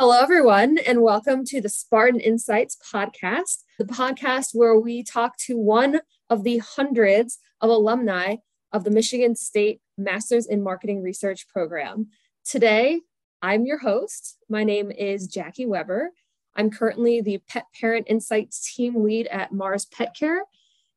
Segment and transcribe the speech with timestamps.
[0.00, 5.58] Hello, everyone, and welcome to the Spartan Insights podcast, the podcast where we talk to
[5.58, 8.36] one of the hundreds of alumni
[8.72, 12.10] of the Michigan State Masters in Marketing Research program.
[12.44, 13.00] Today,
[13.42, 14.38] I'm your host.
[14.48, 16.12] My name is Jacci Weber.
[16.54, 20.42] I'm currently the Pet Parent Insights team lead at Mars Petcare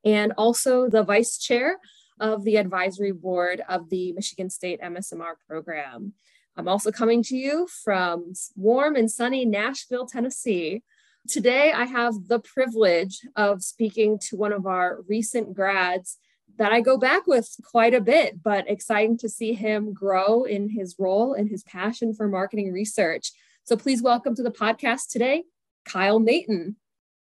[0.06, 1.80] and also the vice chair
[2.20, 6.14] of the advisory board of the Michigan State MSMR program.
[6.58, 10.84] I'm also coming to you from warm and sunny Nashville, Tennessee.
[11.28, 16.18] Today, I have the privilege of speaking to one of our recent grads
[16.58, 20.70] that I go back with quite a bit, but exciting to see him grow in
[20.70, 23.31] his role and his passion for marketing research.
[23.64, 25.44] So please welcome to the podcast today,
[25.86, 26.76] Kyle Mayton.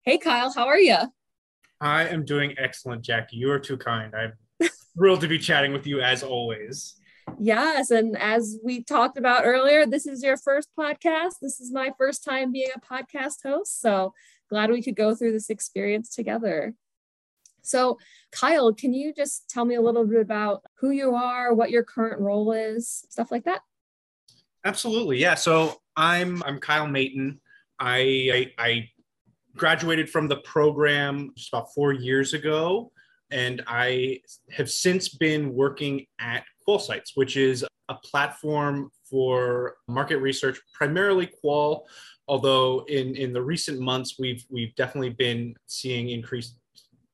[0.04, 0.98] Hey, Kyle, how are you?
[1.82, 3.34] I am doing excellent, Jacci.
[3.34, 4.14] You are too kind.
[4.14, 4.34] I'm
[4.96, 6.96] thrilled to be chatting with you as always.
[7.40, 7.92] Yes.
[7.92, 11.36] And as we talked about earlier, this is your first podcast.
[11.42, 13.82] This is my first time being a podcast host.
[13.82, 14.14] So
[14.50, 16.76] glad we could go through this experience together.
[17.62, 17.98] So,
[18.32, 21.84] Kyle, can you just tell me a little bit about who you are, what your
[21.84, 23.62] current role is, stuff like that?
[24.64, 25.20] Absolutely.
[25.20, 25.36] Yeah.
[25.36, 27.40] So I'm I'm Kyle Mayton.
[27.80, 28.90] I, I, I
[29.56, 32.92] graduated from the program just about four years ago,
[33.32, 40.60] and I have since been working at QualSights, which is a platform for market research,
[40.74, 41.88] primarily qual.
[42.28, 46.58] Although in, in the recent months, we've we've definitely been seeing increased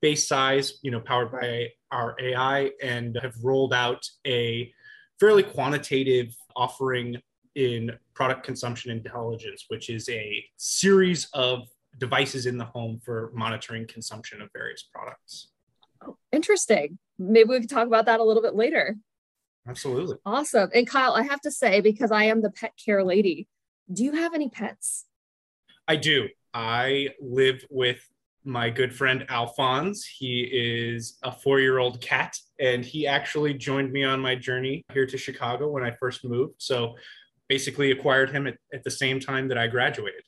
[0.02, 4.72] base size, you know, powered by our AI, and have rolled out a
[5.20, 7.18] fairly quantitative offering
[7.56, 11.68] in product consumption intelligence, which is a series of
[11.98, 15.50] devices in the home for monitoring consumption of various products.
[16.32, 16.98] Interesting.
[17.20, 18.96] Maybe we can talk about that a little bit later.
[19.68, 20.18] Absolutely.
[20.26, 20.70] Awesome.
[20.74, 23.48] And Kyle, I have to say, because I am the pet care lady,
[23.92, 25.06] do you have any pets?
[25.88, 26.30] I do.
[26.54, 28.08] I live with
[28.44, 30.06] my good friend Alphonse.
[30.06, 34.84] He is a four year old cat, and he actually joined me on my journey
[34.94, 36.56] here to Chicago when I first moved.
[36.58, 36.96] So
[37.48, 40.24] basically acquired him at, at the same time that I graduated.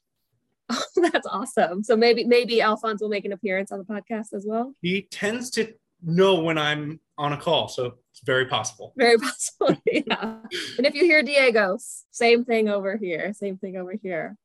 [0.69, 1.83] Oh, that's awesome.
[1.83, 4.73] So maybe maybe Alphonse will make an appearance on the podcast as well.
[4.81, 5.73] He tends to
[6.03, 8.93] know when I'm on a call, so it's very possible.
[8.97, 9.75] Very possible.
[9.85, 10.37] yeah.
[10.77, 11.77] and if you hear Diego,
[12.11, 13.33] same thing over here.
[13.33, 14.37] Same thing over here.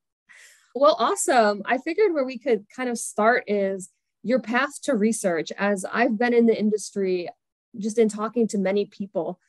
[0.75, 1.63] Well, awesome.
[1.65, 3.91] I figured where we could kind of start is
[4.23, 5.51] your path to research.
[5.59, 7.29] As I've been in the industry,
[7.77, 9.41] just in talking to many people,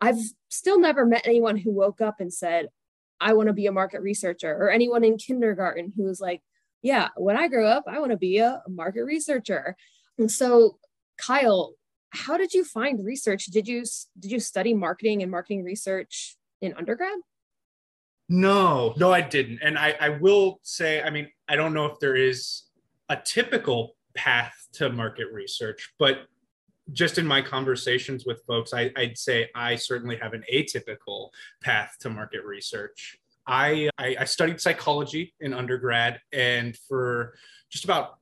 [0.00, 2.68] I've still never met anyone who woke up and said,
[3.20, 6.42] I want to be a market researcher, or anyone in kindergarten who was like,
[6.82, 9.76] Yeah, when I grow up, I want to be a market researcher.
[10.18, 10.78] And so
[11.16, 11.74] Kyle,
[12.10, 13.46] how did you find research?
[13.46, 13.84] Did you
[14.18, 17.18] did you study marketing and marketing research in undergrad?
[18.28, 19.60] No, no, I didn't.
[19.62, 22.62] And I, I will say, I mean, I don't know if there is
[23.08, 26.26] a typical path to market research, but
[26.92, 31.30] just in my conversations with folks, I, would say I certainly have an atypical
[31.62, 33.18] path to market research.
[33.46, 37.34] I, I, I studied psychology in undergrad, and for
[37.70, 38.18] just about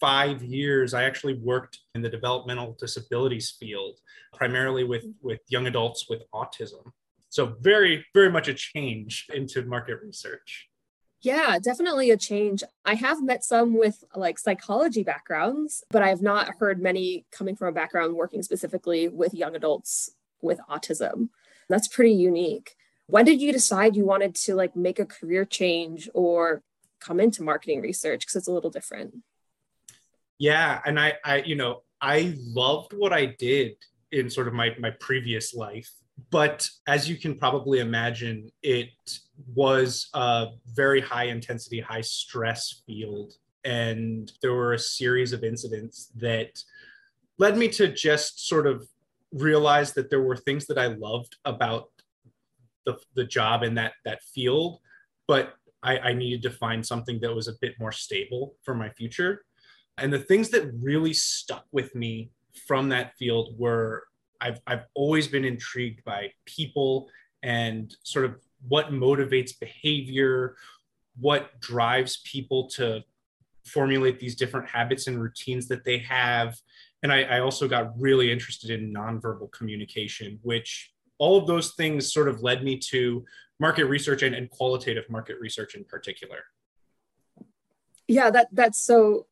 [0.00, 3.98] five years, I actually worked in the developmental disabilities field,
[4.34, 6.92] primarily with, with young adults with autism.
[7.28, 10.68] So, very, very much a change into market research.
[11.22, 12.64] Yeah, definitely a change.
[12.84, 17.56] I have met some with like psychology backgrounds, but I have not heard many coming
[17.56, 20.10] from a background working specifically with young adults
[20.40, 21.28] with autism.
[21.68, 22.74] That's pretty unique.
[23.06, 26.62] When did you decide you wanted to like make a career change or
[27.00, 29.16] come into marketing research because it's a little different?
[30.40, 33.72] Yeah and i i you know i loved what i did
[34.10, 35.88] in sort of my my previous life
[36.30, 38.88] but as you can probably imagine it
[39.54, 43.34] was a very high intensity high stress field
[43.64, 46.58] and there were a series of incidents that
[47.38, 48.88] led me to just sort of
[49.32, 51.90] realize that there were things that i loved about
[52.86, 54.80] the, the job in that that field
[55.28, 58.90] but I, I needed to find something that was a bit more stable for my
[58.90, 59.44] future
[60.00, 62.30] and the things that really stuck with me
[62.66, 64.04] from that field were
[64.40, 67.08] I've, I've always been intrigued by people
[67.42, 70.56] and sort of what motivates behavior,
[71.18, 73.02] what drives people to
[73.66, 76.56] formulate these different habits and routines that they have.
[77.02, 82.12] And I, I also got really interested in nonverbal communication, which all of those things
[82.12, 83.24] sort of led me to
[83.58, 86.38] market research and, and qualitative market research in particular.
[88.08, 89.26] Yeah, that that's so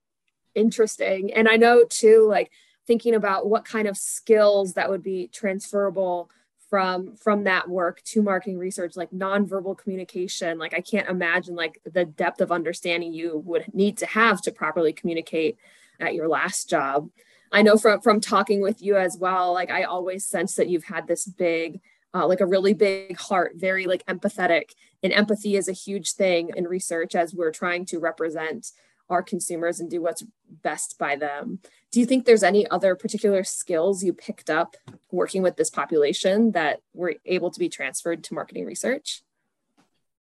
[0.58, 1.32] interesting.
[1.32, 2.50] And I know too, like
[2.86, 6.30] thinking about what kind of skills that would be transferable
[6.68, 11.80] from from that work to marketing research like nonverbal communication like i can't imagine like
[11.90, 15.56] the depth of understanding you would need to have to properly communicate
[15.98, 17.08] at your last job
[17.52, 20.84] i know from from talking with you as well like i always sense that you've
[20.84, 21.80] had this big
[22.14, 24.70] uh, like a really big heart very like empathetic
[25.02, 28.72] and empathy is a huge thing in research as we're trying to represent
[29.10, 30.24] our consumers and do what's
[30.62, 31.60] best by them.
[31.90, 34.76] Do you think there's any other particular skills you picked up
[35.10, 39.22] working with this population that were able to be transferred to marketing research?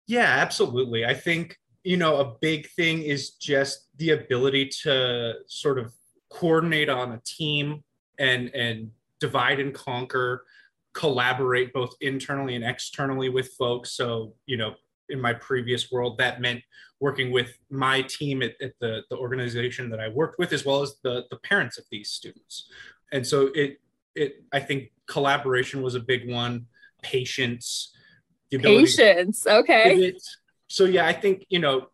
[0.07, 1.05] Yeah, absolutely.
[1.05, 5.93] I think, you know, a big thing is just the ability to sort of
[6.31, 7.85] coordinate on a team
[8.19, 8.91] and and
[9.21, 10.45] divide and conquer,
[10.95, 13.93] collaborate both internally and externally with folks.
[13.93, 14.75] So, you know,
[15.11, 16.63] in my previous world, that meant
[17.01, 20.83] working with my team at, at, the, the organization that I worked with, as well
[20.83, 22.71] as the, the parents of these students.
[23.13, 23.81] And so it,
[24.15, 26.67] it, I think collaboration was a big one,
[27.03, 27.95] patience,
[28.51, 29.47] the patience.
[29.47, 30.15] Okay.
[30.69, 31.89] So yeah, I think, you know,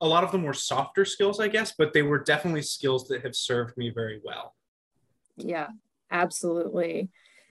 [0.00, 3.22] a lot of them were softer skills, I guess, but they were definitely skills that
[3.22, 4.54] have served me very well.
[5.36, 5.68] Yeah,
[6.10, 7.10] absolutely.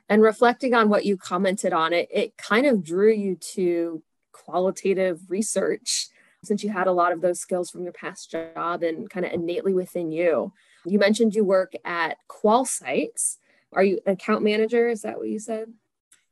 [0.09, 4.01] And reflecting on what you commented on it, it kind of drew you to
[4.45, 6.07] qualitative research
[6.43, 9.31] since you had a lot of those skills from your past job and kind of
[9.31, 10.53] innately within you.
[10.85, 13.37] You mentioned you work at QualSights.
[13.73, 14.87] Are you account manager?
[14.87, 15.73] Is that what you said?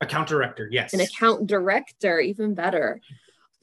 [0.02, 0.94] Account director, yes.
[0.94, 3.02] An account director, even better.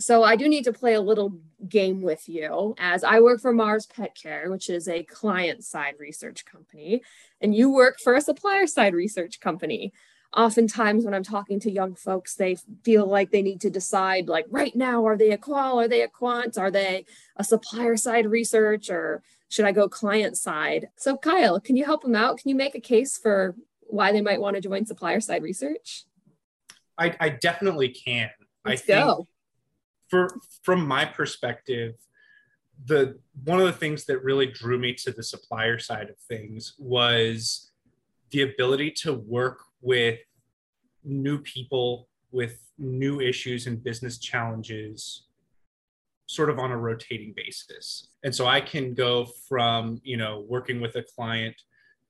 [0.01, 1.39] So I do need to play a little
[1.69, 6.45] game with you as I work for Mars Petcare, which is a client side research
[6.45, 7.03] company,
[7.41, 9.93] and you work for a supplier side research company
[10.35, 14.47] oftentimes when I'm talking to young folks, they feel like they need to decide, like
[14.51, 15.79] right now, are they a qual?
[15.79, 16.57] Are they a quant?
[16.57, 17.05] Are they
[17.37, 20.89] a supplier side research or should I go client side?
[20.97, 22.39] So, Kyle, can you help them out?
[22.39, 26.05] Can you make a case for why they might want to join supplier side research?
[26.97, 28.31] I, I definitely can.
[28.65, 29.29] Let's I go.
[30.09, 30.29] For
[30.63, 31.95] from my perspective,
[32.85, 36.75] the one of the things that really drew me to the supplier side of things
[36.79, 37.71] was
[38.31, 40.19] the ability to work with
[41.05, 45.25] new people with new issues and business challenges
[46.27, 48.09] sort of on a rotating basis.
[48.25, 51.55] And so I can go from, you know, working with a client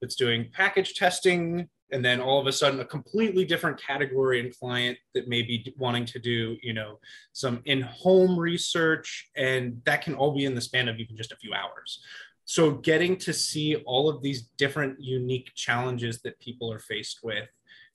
[0.00, 4.56] that's doing package testing and then all of a sudden a completely different category and
[4.56, 6.98] client that may be wanting to do, you know,
[7.32, 11.36] some in-home research and that can all be in the span of even just a
[11.36, 12.00] few hours.
[12.44, 17.48] So getting to see all of these different unique challenges that people are faced with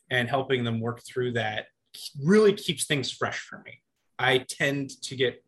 [0.10, 1.68] and helping them work through that
[2.24, 3.82] really keeps things fresh for me.
[4.20, 5.44] I tend to get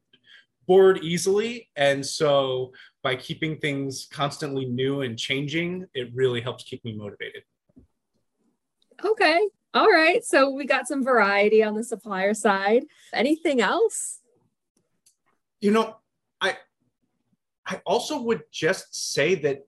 [0.67, 1.69] bored easily.
[1.75, 2.71] And so
[3.01, 7.43] by keeping things constantly new and changing, it really helps keep me motivated.
[9.03, 9.39] Okay.
[9.73, 10.23] All right.
[10.23, 12.85] So we got some variety on the supplier side.
[13.13, 14.19] Anything else?
[15.61, 15.97] You know,
[16.41, 16.57] I
[17.65, 19.67] I also would just say that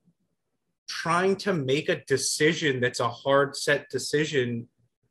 [0.88, 4.68] trying to make a decision that's a hard set decision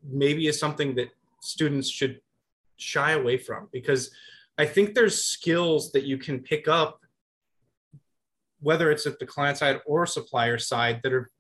[0.09, 1.09] maybe is something that
[1.41, 2.21] students should
[2.77, 4.11] shy away from because
[4.59, 7.01] I think there's skills that you can pick up,
[8.61, 11.31] whether it's at the client side or supplier side, that are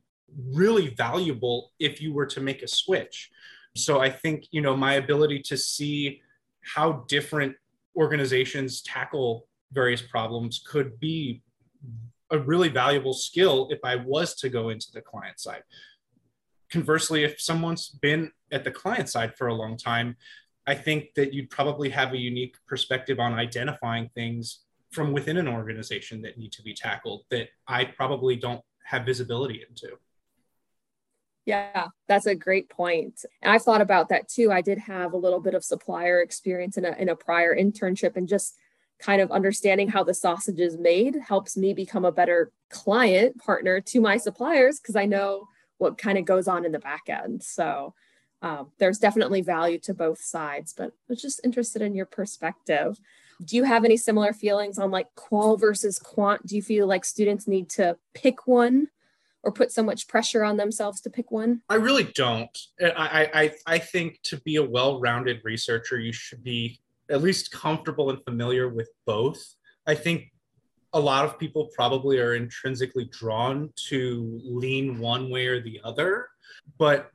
[0.52, 3.30] really valuable if you were to make a switch.
[3.76, 6.22] So I think, you know, my ability to see
[6.62, 7.56] how different
[7.96, 11.42] organizations tackle various problems could be
[12.30, 15.62] a really valuable skill if I was to go into the client side
[16.70, 20.16] conversely, if someone's been at the client side for a long time,
[20.66, 24.60] I think that you'd probably have a unique perspective on identifying things
[24.90, 29.64] from within an organization that need to be tackled that I probably don't have visibility
[29.68, 29.96] into.
[31.46, 33.24] Yeah, that's a great point.
[33.42, 34.52] And I've thought about that too.
[34.52, 38.16] I did have a little bit of supplier experience in a, in a prior internship
[38.16, 38.56] and just
[38.98, 43.80] kind of understanding how the sausage is made helps me become a better client partner
[43.80, 45.48] to my suppliers because I know
[45.80, 47.42] what kind of goes on in the back end.
[47.42, 47.94] So
[48.42, 53.00] um, there's definitely value to both sides, but I was just interested in your perspective.
[53.42, 56.46] Do you have any similar feelings on like qual versus quant?
[56.46, 58.88] Do you feel like students need to pick one
[59.42, 61.62] or put so much pressure on themselves to pick one?
[61.70, 62.56] I really don't.
[62.78, 67.52] I, I, I think to be a well rounded researcher, you should be at least
[67.52, 69.54] comfortable and familiar with both.
[69.86, 70.30] I think
[70.92, 76.28] a lot of people probably are intrinsically drawn to lean one way or the other
[76.78, 77.10] but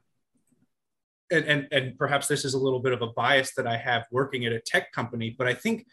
[1.32, 4.06] and, and and perhaps this is a little bit of a bias that i have
[4.12, 5.86] working at a tech company but i think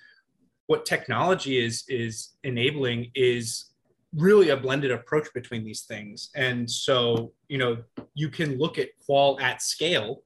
[0.66, 3.66] what technology is is enabling is
[4.14, 7.78] really a blended approach between these things and so you know
[8.14, 10.22] you can look at qual at scale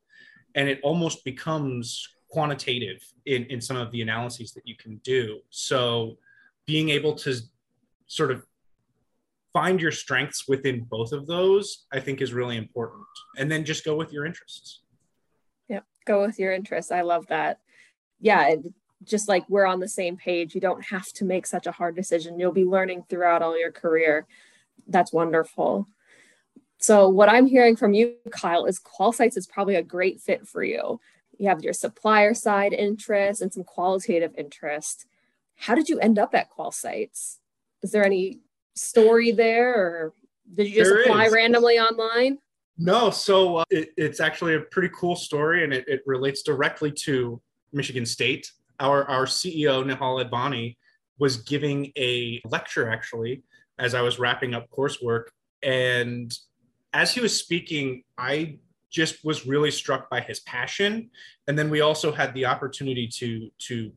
[0.56, 5.38] and it almost becomes quantitative in, in some of the analyses that you can do.
[5.50, 6.16] So
[6.66, 7.36] being able to
[8.06, 8.44] sort of
[9.52, 13.06] find your strengths within both of those, I think is really important.
[13.38, 14.82] And then just go with your interests.
[15.68, 16.92] Yeah, go with your interests.
[16.92, 17.60] I love that.
[18.20, 18.56] Yeah,
[19.04, 20.54] just like we're on the same page.
[20.54, 22.38] You don't have to make such a hard decision.
[22.38, 24.26] You'll be learning throughout all your career.
[24.86, 25.88] That's wonderful.
[26.78, 30.62] So, what I'm hearing from you, Kyle, is QualSights is probably a great fit for
[30.62, 31.00] you.
[31.38, 35.06] You have your supplier side interest and some qualitative interest.
[35.56, 37.38] How did you end up at QualSights?
[37.82, 38.40] Is there any
[38.74, 40.14] story there, or
[40.54, 41.32] did you just there apply is.
[41.32, 42.38] randomly online?
[42.78, 46.92] No, so uh, it, it's actually a pretty cool story, and it, it relates directly
[47.04, 47.40] to
[47.72, 50.76] Michigan State our our CEO Nihal Advani
[51.18, 53.42] was giving a lecture actually
[53.78, 55.24] as I was wrapping up coursework,
[55.62, 56.32] and
[56.92, 58.58] as he was speaking, I
[58.90, 61.10] just was really struck by his passion,
[61.46, 63.92] and then we also had the opportunity to to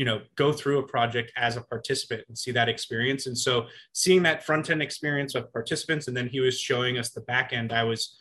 [0.00, 3.66] you know go through a project as a participant and see that experience and so
[3.92, 7.52] seeing that front end experience of participants and then he was showing us the back
[7.52, 8.16] end i was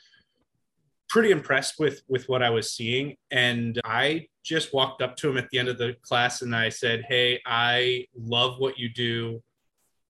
[1.10, 5.38] pretty impressed with with what I was seeing, and I just walked up to him
[5.38, 9.44] at the end of the class and I said, "Hey, I love what you do.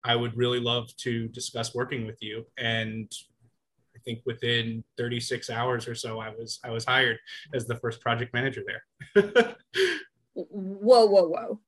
[0.03, 3.09] I would really love to discuss working with you." And
[3.95, 7.17] I think within 36 hours or so, I was I was hired
[7.53, 9.55] as the first project manager there.
[10.49, 11.59] whoa, whoa, whoa!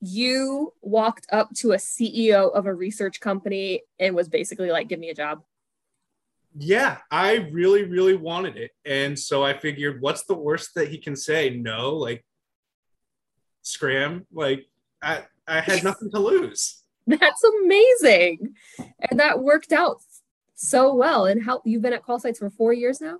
[0.00, 5.00] You walked up to a CEO of a research company and was basically like, "Give
[5.00, 5.42] me a job."
[6.56, 8.72] yeah, I really, really wanted it.
[8.84, 11.50] And so I figured, what's the worst that he can say?
[11.50, 12.24] No, like,
[13.62, 14.26] scram.
[14.32, 14.66] Like,
[15.02, 16.82] I, I had nothing to lose.
[17.06, 18.54] That's amazing.
[19.10, 20.02] And that worked out
[20.54, 21.26] so well.
[21.26, 23.18] And how you've been at QualSights for four years now?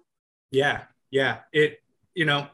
[0.50, 0.83] Yeah.
[1.11, 1.38] Yeah.
[1.52, 1.79] It,
[2.14, 2.49] you know,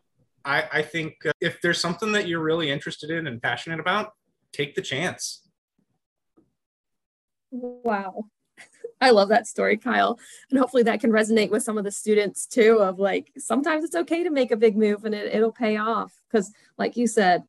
[0.47, 4.12] I, I think uh, if there's something that you're really interested in and passionate about,
[4.53, 5.43] take the chance.
[7.50, 8.26] Wow.
[9.00, 10.19] I love that story, Kyle.
[10.50, 13.97] And hopefully that can resonate with some of the students too of like sometimes it's
[13.97, 16.15] okay to make a big move and it, it'll pay off.
[16.31, 17.43] Because like you said,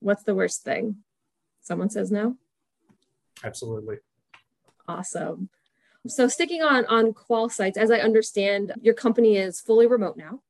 [0.00, 0.96] what's the worst thing?
[1.62, 2.36] Someone says no?
[3.44, 3.98] Absolutely.
[4.88, 5.48] Awesome.
[6.06, 10.40] So sticking on on QualSights, as I understand, your company is fully remote now.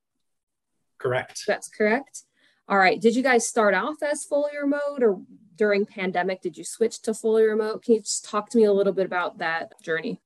[1.01, 1.43] Correct.
[1.47, 2.23] That's correct.
[2.69, 3.01] All right.
[3.01, 5.21] Did you guys start off as fully remote or
[5.57, 7.83] during pandemic did you switch to fully remote?
[7.83, 10.21] Can you just talk to me a little bit about that journey?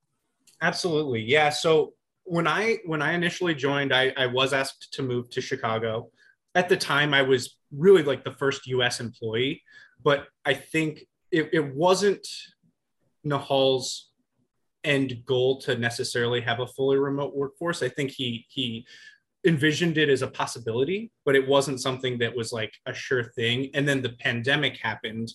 [0.60, 1.22] Absolutely.
[1.22, 1.50] Yeah.
[1.50, 6.10] So when I when I initially joined, I, I was asked to move to Chicago.
[6.54, 9.62] At the time, I was really like the first US employee,
[10.02, 12.26] but I think it, it wasn't
[13.24, 14.10] Nihal's
[14.84, 17.82] end goal to necessarily have a fully remote workforce.
[17.82, 18.86] I think he he
[19.46, 23.70] envisioned it as a possibility, but it wasn't something that was like a sure thing.
[23.74, 25.32] And then the pandemic happened,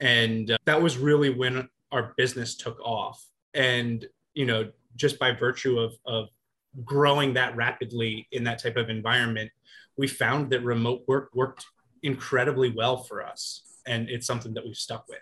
[0.00, 3.24] and uh, that was really when our business took off.
[3.54, 6.28] And you know, just by virtue of, of
[6.84, 9.50] growing that rapidly in that type of environment,
[9.96, 11.66] we found that remote work worked
[12.02, 13.62] incredibly well for us.
[13.86, 15.18] And it's something that we've stuck with.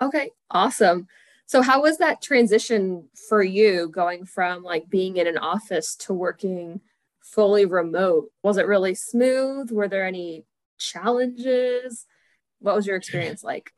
[0.00, 1.06] Okay, awesome.
[1.48, 6.12] So, how was that transition for you going from like being in an office to
[6.12, 6.82] working
[7.22, 8.30] fully remote?
[8.42, 9.70] Was it really smooth?
[9.70, 10.44] Were there any
[10.78, 12.04] challenges?
[12.60, 13.72] What was your experience like?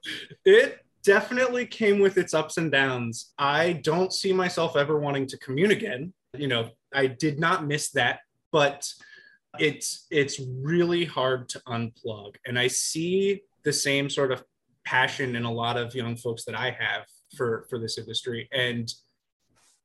[0.44, 3.32] It definitely came with its ups and downs.
[3.38, 6.12] I don't see myself ever wanting to commute again.
[6.36, 8.18] You know, I did not miss that,
[8.50, 8.84] but
[9.60, 12.34] it's it's really hard to unplug.
[12.44, 14.42] And I see the same sort of
[14.84, 17.06] passion in a lot of young folks that I have
[17.36, 18.92] for for this industry and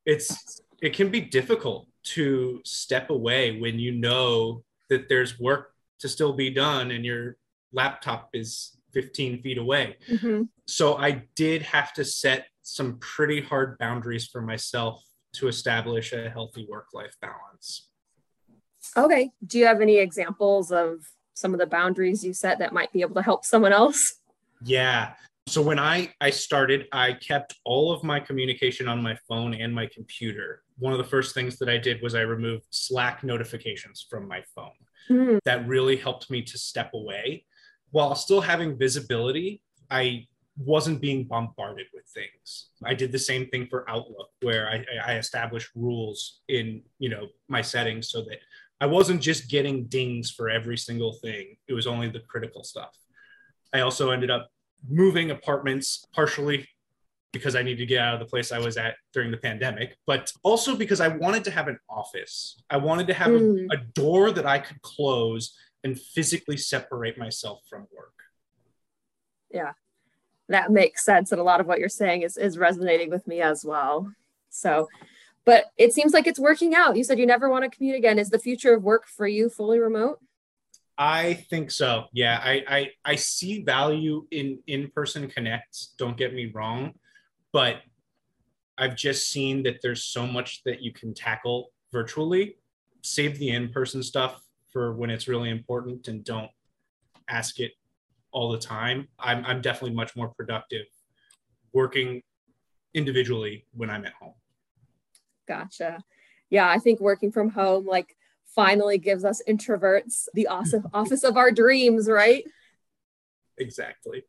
[0.06, 6.08] it's it can be difficult to step away when you know that there's work to
[6.08, 7.38] still be done and your
[7.74, 9.98] laptop is 15 feet away.
[10.08, 10.44] Mm-hmm.
[10.68, 16.30] So I did have to set some pretty hard boundaries for myself to establish a
[16.30, 17.90] healthy work life balance.
[18.96, 19.32] Okay.
[19.46, 21.00] Do you have any examples of
[21.34, 24.16] some of the boundaries you set that might be able to help someone else?
[24.64, 25.14] Yeah.
[25.48, 29.74] So when I I started, I kept all of my communication on my phone and
[29.74, 30.64] my computer.
[30.78, 34.44] One of the first things that I did was I removed Slack notifications from my
[34.56, 34.72] phone.
[35.10, 35.40] Mm.
[35.46, 37.46] That really helped me to step away
[37.96, 42.68] while still having visibility, I wasn't being bombarded with things.
[42.84, 47.28] I did the same thing for Outlook, where I, I established rules in you know
[47.48, 48.40] my settings so that
[48.82, 51.56] I wasn't just getting dings for every single thing.
[51.70, 52.98] It was only the critical stuff.
[53.74, 54.50] I also ended up
[54.89, 56.68] moving apartments partially
[57.36, 59.98] because I needed to get out of the place I was at during the pandemic,
[60.08, 62.62] but also because I wanted to have an office.
[62.70, 63.68] I wanted to have mm.
[63.72, 68.13] a, a door that I could close and physically separate myself from work.
[69.51, 69.74] Yeah,
[70.48, 71.32] that makes sense.
[71.32, 74.12] And a lot of what you're saying is, is resonating with me as well.
[74.50, 74.88] So,
[75.44, 76.96] but it seems like it's working out.
[76.96, 78.18] You said you never want to commute again.
[78.18, 80.20] Is the future of work for you fully remote?
[80.98, 82.06] I think so.
[82.14, 85.94] Yeah, I I, I see value in in-person connects.
[85.98, 86.94] Don't get me wrong,
[87.52, 87.82] but
[88.78, 92.58] I've just seen that there's so much that you can tackle virtually.
[93.02, 96.50] Save the in-person stuff for when it's really important, and don't
[97.30, 97.72] ask it
[98.32, 99.08] all the time.
[99.20, 100.86] I'm I'm definitely much more productive
[101.74, 102.22] working
[102.94, 104.34] individually when I'm at home.
[105.48, 106.00] Gotcha.
[106.50, 108.16] Yeah, I think working from home, like
[108.56, 110.48] finally gives us introverts the
[110.94, 112.44] office of our dreams, right?
[113.58, 114.24] Exactly.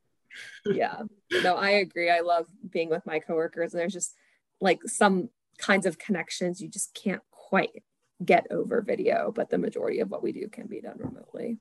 [0.65, 1.03] yeah.
[1.43, 2.11] No, I agree.
[2.11, 4.15] I love being with my coworkers, and there's just
[4.61, 7.83] like some kinds of connections you just can't quite
[8.25, 11.59] get over video, but the majority of what we do can be done remotely.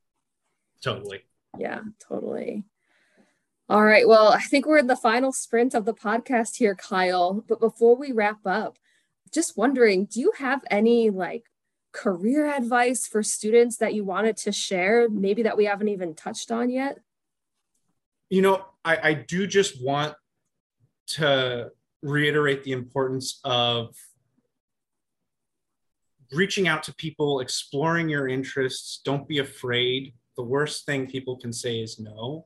[0.81, 1.21] Totally.
[1.57, 2.63] Yeah, totally.
[3.67, 4.07] All right.
[4.07, 7.43] Well, I think we're in the final sprint of the podcast here, Kyle.
[7.47, 8.77] But before we wrap up,
[9.33, 11.45] just wondering do you have any like
[11.95, 16.51] career advice for students that you wanted to share, maybe that we haven't even touched
[16.51, 16.99] on yet?
[18.29, 20.13] You know, I, I do just want
[21.07, 21.71] to
[22.01, 23.95] reiterate the importance of
[26.33, 28.99] reaching out to people, exploring your interests.
[29.05, 30.13] Don't be afraid.
[30.35, 32.45] The worst thing people can say is no.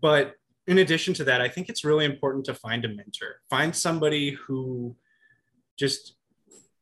[0.00, 3.42] But in addition to that, I think it's really important to find a mentor.
[3.50, 4.96] Find somebody who
[5.78, 6.14] just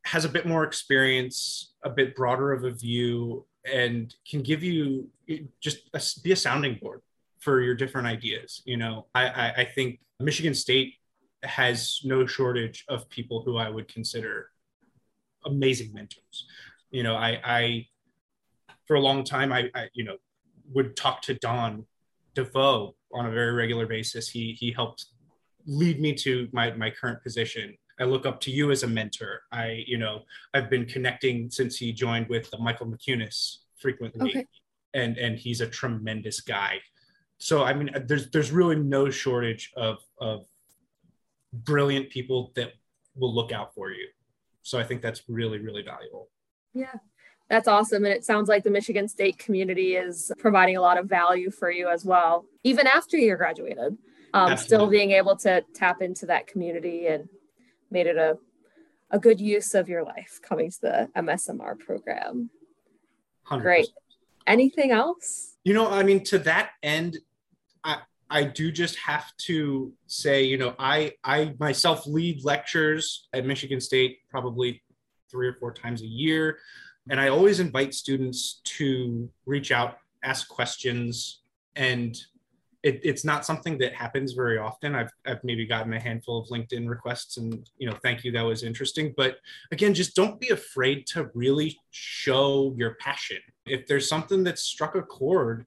[0.08, 5.08] has a bit more experience, a bit broader of a view, and can give you
[5.60, 7.02] just a, be a sounding board
[7.40, 8.62] for your different ideas.
[8.64, 10.94] You know, I, I, I think Michigan State
[11.42, 14.50] has no shortage of people who I would consider
[15.44, 16.46] amazing mentors.
[16.90, 17.86] You know, I, I
[18.86, 20.16] for a long time, I, I you know,
[20.72, 21.84] would talk to Don
[22.34, 24.30] DeVoe on a very regular basis.
[24.30, 25.04] He he helped
[25.66, 29.42] lead me to my my current position I look up to you as a mentor.
[29.50, 30.22] I, you know,
[30.54, 34.46] I've been connecting since he joined with Michael McCunis frequently, okay.
[34.94, 36.80] and and he's a tremendous guy.
[37.38, 40.46] So I mean, there's there's really no shortage of of
[41.52, 42.72] brilliant people that
[43.16, 44.08] will look out for you.
[44.62, 46.30] So I think that's really really valuable.
[46.74, 46.94] Yeah.
[47.48, 48.04] That's awesome.
[48.04, 51.70] And it sounds like the Michigan State community is providing a lot of value for
[51.70, 53.96] you as well, even after you're graduated.
[54.34, 57.30] Um, still being able to tap into that community and
[57.90, 58.38] made it a,
[59.10, 62.50] a good use of your life coming to the MSMR program.
[63.46, 63.62] 100%.
[63.62, 63.88] Great.
[64.46, 65.56] Anything else?
[65.64, 67.18] You know, I mean, to that end,
[67.84, 67.98] I,
[68.30, 73.80] I do just have to say, you know, I I myself lead lectures at Michigan
[73.80, 74.82] State probably
[75.30, 76.58] three or four times a year,
[77.10, 81.42] and I always invite students to reach out, ask questions,
[81.76, 82.18] and
[82.82, 84.94] it, it's not something that happens very often.
[84.94, 88.30] I've, I've maybe gotten a handful of LinkedIn requests and, you know, thank you.
[88.32, 89.14] That was interesting.
[89.16, 89.38] But
[89.72, 93.38] again, just don't be afraid to really show your passion.
[93.66, 95.66] If there's something that struck a chord,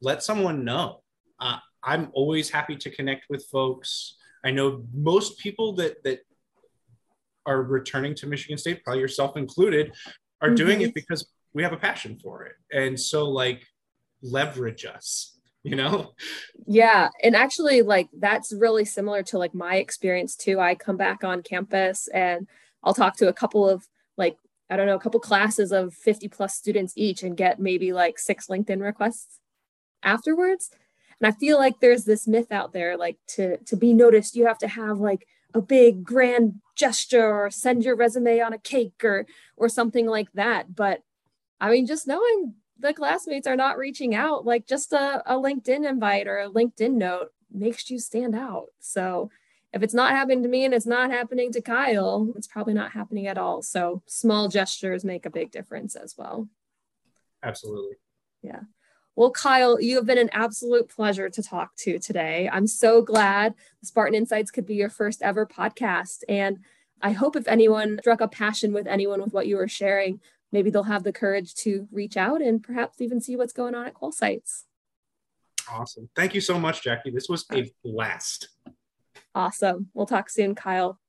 [0.00, 1.02] let someone know.
[1.38, 4.16] Uh, I'm always happy to connect with folks.
[4.42, 6.20] I know most people that, that
[7.44, 9.92] are returning to Michigan State, probably yourself included,
[10.40, 10.56] are mm-hmm.
[10.56, 12.54] doing it because we have a passion for it.
[12.72, 13.66] And so like
[14.22, 15.35] leverage us
[15.66, 16.12] you know?
[16.66, 20.60] Yeah and actually like that's really similar to like my experience too.
[20.60, 22.46] I come back on campus and
[22.82, 24.36] i'll talk to a couple of like
[24.70, 28.18] i don't know a couple classes of 50 plus students each and get maybe like
[28.18, 29.40] six linkedin requests
[30.02, 30.70] afterwards.
[31.20, 34.46] And i feel like there's this myth out there like to to be noticed you
[34.46, 39.02] have to have like a big grand gesture or send your resume on a cake
[39.02, 39.26] or
[39.56, 40.74] or something like that.
[40.74, 41.02] But
[41.60, 45.88] i mean just knowing the classmates are not reaching out, like just a, a LinkedIn
[45.88, 48.66] invite or a LinkedIn note makes you stand out.
[48.80, 49.30] So
[49.72, 52.92] if it's not happening to me and it's not happening to Kyle, it's probably not
[52.92, 53.62] happening at all.
[53.62, 56.48] So small gestures make a big difference as well.
[57.42, 57.96] Absolutely.
[58.42, 58.60] Yeah.
[59.14, 62.50] Well, Kyle, you have been an absolute pleasure to talk to today.
[62.52, 66.22] I'm so glad Spartan Insights could be your first ever podcast.
[66.28, 66.58] And
[67.00, 70.20] I hope if anyone struck a passion with anyone with what you were sharing,
[70.52, 73.86] maybe they'll have the courage to reach out and perhaps even see what's going on
[73.86, 74.64] at QualSights.
[75.70, 76.08] Awesome.
[76.14, 77.12] Thank you so much, Jacci.
[77.12, 78.48] This was a blast.
[79.34, 79.88] Awesome.
[79.94, 80.98] We'll talk soon, Kyle.